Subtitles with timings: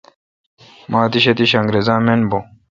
[0.89, 2.39] مہ اتش اتش انگرزا من بھو